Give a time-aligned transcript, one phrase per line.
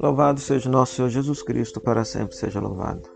[0.00, 3.08] Louvado seja nosso Senhor Jesus Cristo, para sempre seja louvado.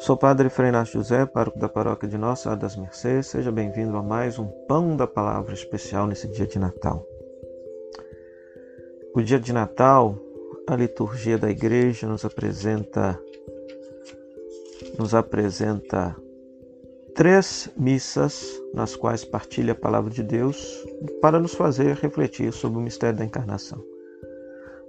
[0.00, 3.26] Sou Padre Frei José, pároco da paróquia de Nossa Senhora das Mercês.
[3.26, 7.06] Seja bem-vindo a mais um Pão da Palavra especial nesse dia de Natal.
[9.14, 10.16] O dia de Natal,
[10.66, 13.18] a liturgia da igreja nos apresenta
[14.98, 16.14] nos apresenta
[17.16, 20.86] três missas nas quais partilha a palavra de Deus
[21.20, 23.82] para nos fazer refletir sobre o mistério da encarnação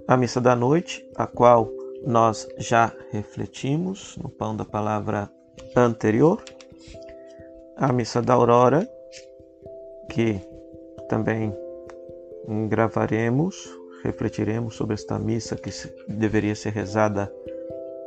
[0.08, 1.70] a missa da noite, a qual
[2.06, 5.30] nós já refletimos no pão da palavra
[5.76, 6.42] anterior,
[7.76, 8.90] a missa da aurora,
[10.10, 10.40] que
[11.10, 11.54] também
[12.70, 13.70] gravaremos,
[14.02, 15.70] refletiremos sobre esta missa que
[16.08, 17.32] deveria ser rezada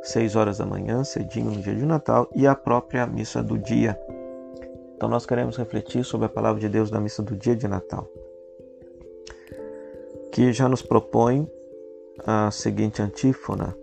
[0.01, 3.99] seis horas da manhã, cedinho no dia de Natal, e a própria missa do dia.
[5.01, 8.07] Então nós queremos refletir sobre a palavra de Deus da missa do dia de Natal,
[10.31, 11.51] que já nos propõe
[12.23, 13.75] a seguinte antífona: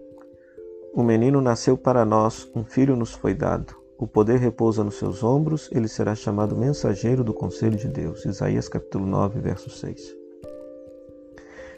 [0.94, 3.74] O menino nasceu para nós, um filho nos foi dado.
[3.98, 8.24] O poder repousa nos seus ombros, ele será chamado mensageiro do conselho de Deus.
[8.24, 10.14] Isaías capítulo 9, verso 6.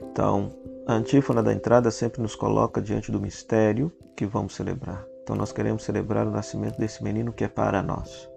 [0.03, 0.51] Então,
[0.87, 5.03] a antífona da entrada sempre nos coloca diante do mistério que vamos celebrar.
[5.23, 8.29] Então, nós queremos celebrar o nascimento desse menino que é para nós.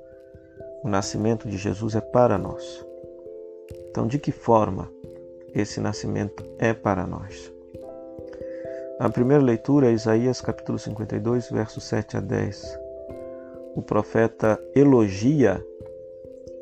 [0.83, 2.85] O nascimento de Jesus é para nós.
[3.89, 4.91] Então, de que forma
[5.55, 7.53] esse nascimento é para nós?
[8.99, 12.79] A primeira leitura é Isaías capítulo 52, versos 7 a 10.
[13.75, 15.65] O profeta elogia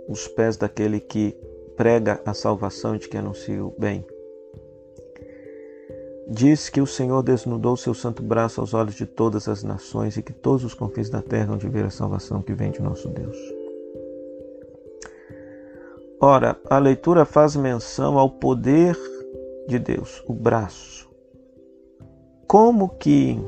[0.07, 1.35] os pés daquele que
[1.75, 4.05] prega a salvação de que anuncia o bem.
[6.27, 10.21] Diz que o Senhor desnudou seu santo braço aos olhos de todas as nações e
[10.21, 13.09] que todos os confins da terra hão de ver a salvação que vem de nosso
[13.09, 13.60] Deus.
[16.21, 18.95] Ora, a leitura faz menção ao poder
[19.67, 21.11] de Deus, o braço
[22.51, 23.39] como que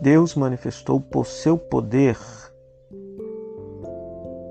[0.00, 2.16] Deus manifestou o seu poder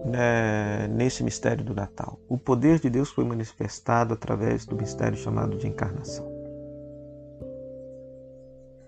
[0.06, 2.20] né, nesse mistério do Natal.
[2.30, 6.31] O poder de Deus foi manifestado através do mistério chamado de encarnação.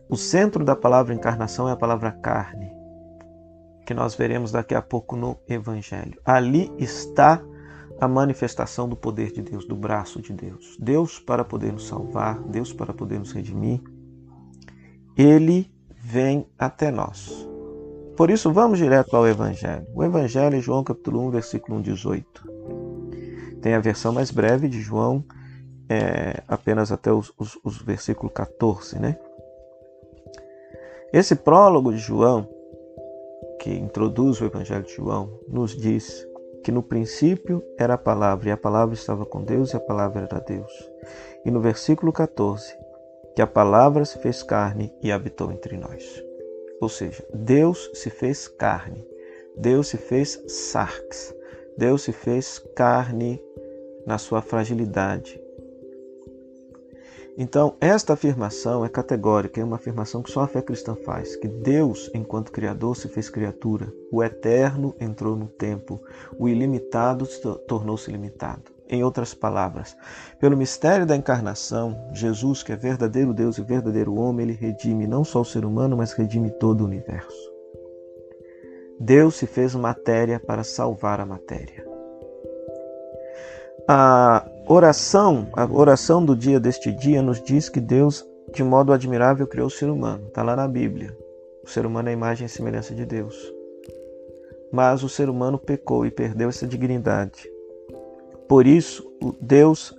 [0.07, 2.71] O centro da palavra encarnação é a palavra carne,
[3.87, 6.21] que nós veremos daqui a pouco no Evangelho.
[6.23, 7.43] Ali está
[8.01, 10.75] a manifestação do poder de Deus, do braço de Deus.
[10.77, 13.81] Deus para poder nos salvar, Deus para poder nos redimir
[15.17, 17.47] ele vem até nós.
[18.15, 19.85] Por isso, vamos direto ao Evangelho.
[19.93, 22.51] O Evangelho é João capítulo 1, versículo 1, 18.
[23.61, 25.23] Tem a versão mais breve de João,
[25.89, 29.17] é, apenas até os, os, os versículos 14, né?
[31.13, 32.47] Esse prólogo de João,
[33.59, 36.25] que introduz o Evangelho de João, nos diz
[36.63, 40.27] que no princípio era a palavra, e a palavra estava com Deus, e a palavra
[40.29, 40.71] era Deus.
[41.45, 42.77] E no versículo 14,
[43.35, 46.23] que a palavra se fez carne e habitou entre nós.
[46.79, 49.07] Ou seja, Deus se fez carne,
[49.55, 51.33] Deus se fez sarx,
[51.77, 53.41] Deus se fez carne
[54.05, 55.41] na sua fragilidade.
[57.37, 61.47] Então, esta afirmação é categórica, é uma afirmação que só a fé cristã faz, que
[61.47, 66.01] Deus, enquanto Criador, se fez criatura, o eterno entrou no tempo,
[66.37, 67.25] o ilimitado
[67.67, 68.63] tornou-se limitado.
[68.89, 69.95] Em outras palavras,
[70.37, 75.23] pelo mistério da encarnação, Jesus, que é verdadeiro Deus e verdadeiro homem, ele redime não
[75.23, 77.51] só o ser humano, mas redime todo o universo.
[78.99, 81.90] Deus se fez matéria para salvar a matéria.
[83.87, 89.47] A oração, a oração do dia deste dia nos diz que Deus, de modo admirável,
[89.47, 90.27] criou o ser humano.
[90.27, 91.15] Está lá na Bíblia.
[91.63, 93.35] O ser humano é a imagem e semelhança de Deus.
[94.71, 97.49] Mas o ser humano pecou e perdeu essa dignidade.
[98.47, 99.95] Por isso, Deus,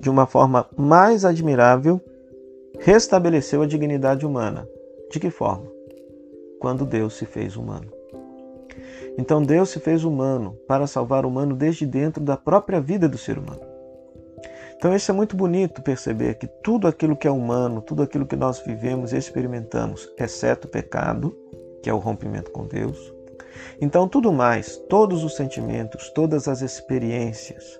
[0.00, 2.00] de uma forma mais admirável,
[2.78, 4.68] restabeleceu a dignidade humana.
[5.10, 5.66] De que forma?
[6.60, 7.97] Quando Deus se fez humano.
[9.18, 13.18] Então Deus se fez humano para salvar o humano desde dentro da própria vida do
[13.18, 13.60] ser humano.
[14.76, 18.36] Então isso é muito bonito perceber que tudo aquilo que é humano, tudo aquilo que
[18.36, 21.36] nós vivemos e experimentamos, exceto o pecado,
[21.82, 23.12] que é o rompimento com Deus.
[23.80, 27.76] Então tudo mais, todos os sentimentos, todas as experiências,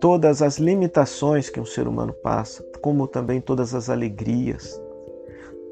[0.00, 4.81] todas as limitações que um ser humano passa, como também todas as alegrias.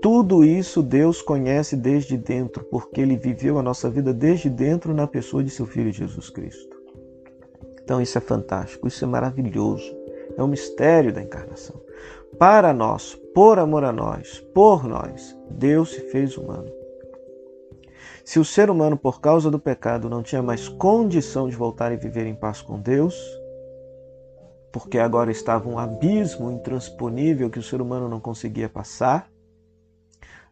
[0.02, 5.06] Tudo isso Deus conhece desde dentro, porque Ele viveu a nossa vida desde dentro na
[5.06, 6.76] pessoa de seu Filho Jesus Cristo.
[7.82, 9.94] Então isso é fantástico, isso é maravilhoso.
[10.38, 11.78] É o mistério da encarnação.
[12.38, 16.70] Para nós, por amor a nós, por nós, Deus se fez humano.
[18.24, 21.96] Se o ser humano, por causa do pecado, não tinha mais condição de voltar e
[21.96, 23.14] viver em paz com Deus,
[24.72, 29.28] porque agora estava um abismo intransponível que o ser humano não conseguia passar,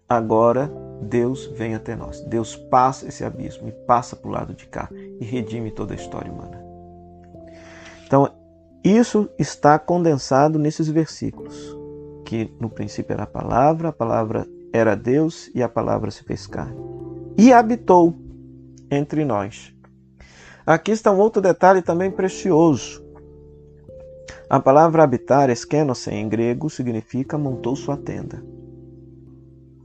[0.09, 0.71] agora
[1.03, 2.21] Deus vem até nós.
[2.23, 5.97] Deus passa esse abismo e passa para o lado de cá e redime toda a
[5.97, 6.61] história humana.
[8.07, 8.31] Então,
[8.83, 11.77] isso está condensado nesses versículos,
[12.25, 16.47] que no princípio era a palavra, a palavra era Deus e a palavra se fez
[16.47, 16.77] carne.
[17.37, 18.15] E habitou
[18.91, 19.75] entre nós.
[20.67, 23.05] Aqui está um outro detalhe também precioso.
[24.51, 28.43] A palavra habitar, esquenosen em grego, significa montou sua tenda.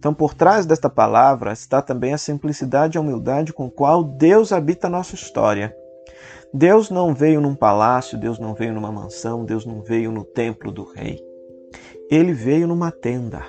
[0.04, 4.52] Então, por trás desta palavra está também a simplicidade e a humildade com qual Deus
[4.52, 5.74] habita a nossa história.
[6.54, 10.74] Deus não veio num palácio, Deus não veio numa mansão, Deus não veio no templo
[10.74, 11.24] do rei.
[12.12, 13.46] Ele veio numa tenda,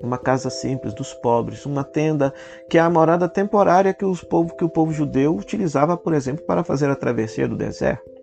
[0.00, 2.32] uma casa simples dos pobres, uma tenda
[2.70, 6.46] que é a morada temporária que, os povo, que o povo judeu utilizava, por exemplo,
[6.46, 8.13] para fazer a travessia do deserto.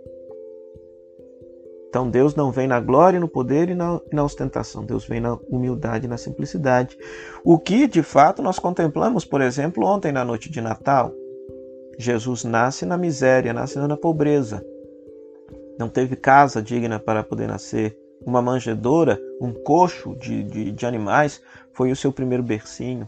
[1.92, 4.86] Então Deus não vem na glória, no poder e na, na, ostentação.
[4.86, 6.98] Deus vem na humildade e na simplicidade.
[7.44, 11.14] O que de fato nós contemplamos, por exemplo, ontem na noite de Natal.
[12.00, 14.66] Jesus nasce na miséria, nasce na pobreza.
[15.78, 17.98] Não teve casa digna para poder nascer.
[18.26, 21.42] Uma manjedoura, um coxo de, de, de animais,
[21.74, 23.06] foi o seu primeiro bercinho.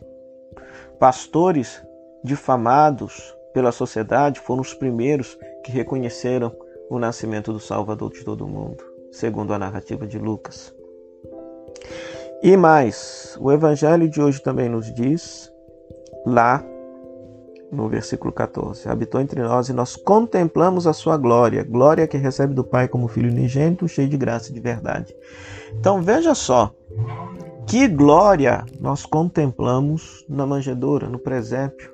[1.00, 1.82] Pastores
[2.22, 6.54] difamados pela sociedade foram os primeiros que reconheceram
[6.90, 10.74] o nascimento do Salvador de todo o mundo, segundo a narrativa de Lucas.
[12.42, 15.52] E mais, o Evangelho de hoje também nos diz,
[16.26, 16.64] lá
[17.72, 18.88] no versículo 14.
[18.88, 23.08] Habitou entre nós e nós contemplamos a sua glória, glória que recebe do Pai como
[23.08, 25.16] Filho unigênito, cheio de graça e de verdade.
[25.80, 26.72] Então veja só,
[27.66, 31.93] que glória nós contemplamos na manjedoura, no presépio.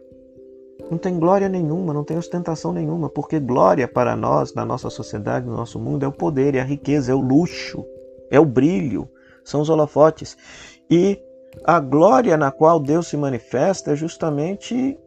[0.89, 5.45] Não tem glória nenhuma, não tem ostentação nenhuma, porque glória para nós, na nossa sociedade,
[5.45, 7.85] no nosso mundo, é o poder, é a riqueza, é o luxo,
[8.31, 9.07] é o brilho,
[9.43, 10.35] são os holofotes.
[10.89, 11.21] E
[11.63, 14.97] a glória na qual Deus se manifesta é justamente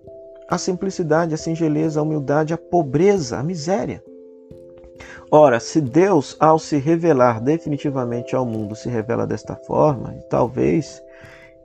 [0.49, 4.03] a simplicidade, a singeleza, a humildade, a pobreza, a miséria.
[5.31, 11.03] Ora, se Deus, ao se revelar definitivamente ao mundo, se revela desta forma, talvez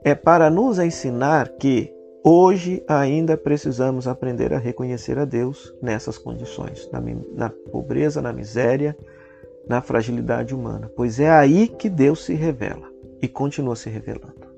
[0.02, 1.92] é para nos ensinar que
[2.24, 7.00] hoje ainda precisamos aprender a reconhecer a Deus nessas condições, na,
[7.34, 8.96] na pobreza, na miséria,
[9.68, 12.88] na fragilidade humana, pois é aí que Deus se revela
[13.20, 14.48] e continua se revelando.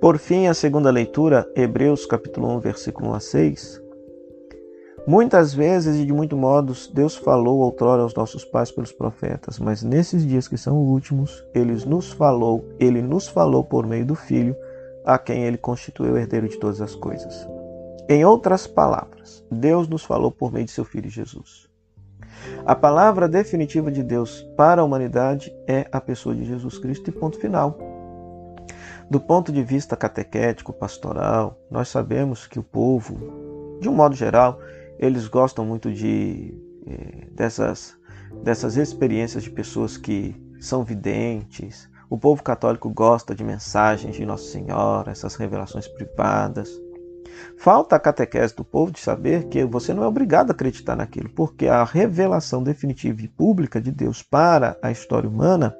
[0.00, 3.82] Por fim, a segunda leitura, Hebreus capítulo 1, versículo 1 a 6.
[5.06, 9.82] Muitas vezes e de muitos modos Deus falou outrora aos nossos pais pelos profetas, mas
[9.82, 14.54] nesses dias que são últimos, ele nos falou, ele nos falou por meio do Filho,
[15.06, 17.48] a quem ele constituiu herdeiro de todas as coisas.
[18.08, 21.68] Em outras palavras, Deus nos falou por meio de seu filho Jesus.
[22.64, 27.12] A palavra definitiva de Deus para a humanidade é a pessoa de Jesus Cristo e
[27.12, 27.78] ponto final.
[29.08, 34.58] Do ponto de vista catequético, pastoral, nós sabemos que o povo, de um modo geral,
[34.98, 36.52] eles gostam muito de
[36.86, 37.96] eh, dessas,
[38.42, 41.88] dessas experiências de pessoas que são videntes.
[42.08, 46.70] O povo católico gosta de mensagens de Nossa Senhora, essas revelações privadas.
[47.58, 51.28] Falta a catequese do povo de saber que você não é obrigado a acreditar naquilo,
[51.30, 55.76] porque a revelação definitiva e pública de Deus para a história humana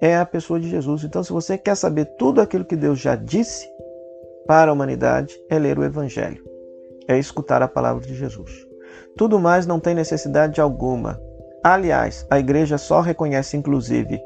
[0.00, 1.04] é a pessoa de Jesus.
[1.04, 3.66] Então, se você quer saber tudo aquilo que Deus já disse
[4.46, 6.44] para a humanidade, é ler o Evangelho,
[7.08, 8.50] é escutar a palavra de Jesus.
[9.16, 11.20] Tudo mais não tem necessidade alguma.
[11.62, 14.20] Aliás, a igreja só reconhece, inclusive,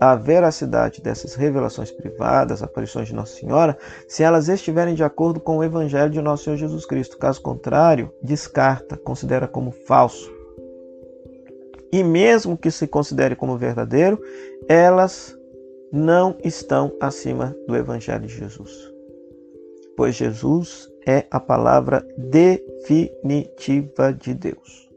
[0.00, 3.76] a veracidade dessas revelações privadas, aparições de Nossa Senhora,
[4.08, 7.18] se elas estiverem de acordo com o Evangelho de Nosso Senhor Jesus Cristo.
[7.18, 10.40] Caso contrário, descarta, considera como falso
[11.92, 14.22] e mesmo que se considere como verdadeiro,
[14.68, 15.36] elas
[15.92, 18.70] não estão acima do Evangelho de Jesus.
[19.96, 24.88] Pois Jesus é a palavra definitiva de Deus.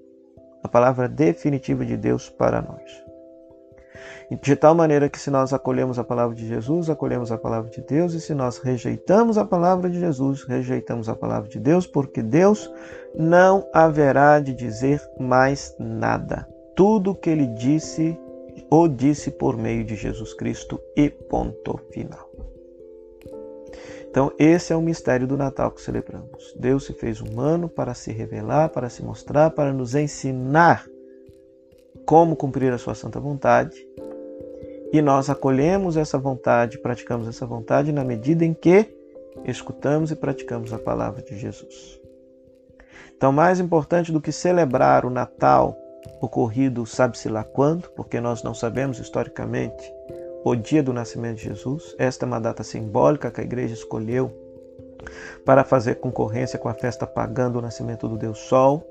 [0.64, 3.03] A palavra definitiva de Deus para nós.
[4.42, 7.82] De tal maneira que, se nós acolhemos a palavra de Jesus, acolhemos a palavra de
[7.82, 12.22] Deus, e se nós rejeitamos a palavra de Jesus, rejeitamos a palavra de Deus, porque
[12.22, 12.72] Deus
[13.16, 18.18] não haverá de dizer mais nada tudo que ele disse,
[18.70, 22.30] o disse por meio de Jesus Cristo e ponto final.
[24.10, 26.54] Então, esse é o mistério do Natal que celebramos.
[26.60, 30.86] Deus se fez humano para se revelar, para se mostrar, para nos ensinar
[32.06, 33.76] como cumprir a sua santa vontade.
[34.94, 38.96] E nós acolhemos essa vontade, praticamos essa vontade na medida em que
[39.44, 42.00] escutamos e praticamos a palavra de Jesus.
[43.18, 45.76] Então, mais importante do que celebrar o Natal
[46.22, 49.92] ocorrido, sabe-se lá quando, porque nós não sabemos historicamente
[50.46, 51.96] o dia do nascimento de Jesus.
[51.98, 54.32] Esta é uma data simbólica que a igreja escolheu
[55.44, 58.86] para fazer concorrência com a festa pagã do nascimento do Deus Sol,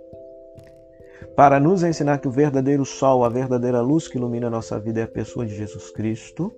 [1.36, 5.00] para nos ensinar que o verdadeiro sol, a verdadeira luz que ilumina a nossa vida
[5.00, 6.52] é a pessoa de Jesus Cristo.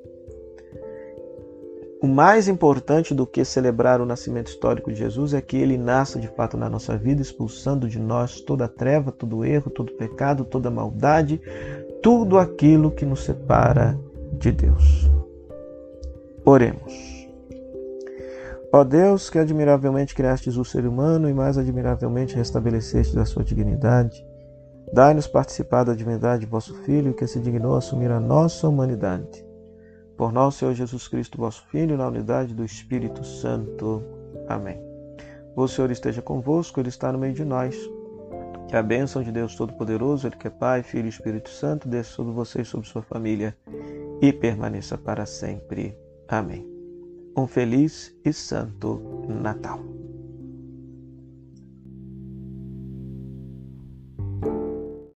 [2.03, 6.21] O mais importante do que celebrar o nascimento histórico de Jesus é que ele nasça
[6.21, 10.71] de fato na nossa vida, expulsando de nós toda treva, todo erro, todo pecado, toda
[10.71, 11.41] maldade,
[12.03, 13.99] tudo aquilo que nos separa
[14.39, 15.11] de Deus.
[16.45, 17.15] Oremos.
[18.71, 24.24] Ó Deus, que admiravelmente criastes o ser humano e mais admiravelmente restabelecestes a sua dignidade,
[24.95, 29.45] dai-nos participar da divindade de vosso Filho, que se dignou assumir a nossa humanidade.
[30.17, 34.03] Por nosso Senhor Jesus Cristo, vosso Filho, na unidade do Espírito Santo.
[34.49, 34.81] Amém.
[35.57, 37.77] O Senhor esteja convosco, Ele está no meio de nós.
[38.69, 42.13] Que a bênção de Deus Todo-Poderoso, Ele que é Pai, Filho e Espírito Santo, desça
[42.13, 43.55] sobre vocês sobre sua família
[44.23, 45.99] e permaneça para sempre.
[46.29, 46.75] Amém
[47.37, 49.94] um feliz e santo Natal.